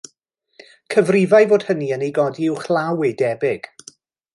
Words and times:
Cyfrifai 0.93 1.43
fod 1.53 1.67
hynny 1.69 1.93
yn 1.99 2.07
ei 2.09 2.11
godi 2.19 2.51
uwchlaw 2.57 3.09
ei 3.09 3.17
debyg. 3.25 3.75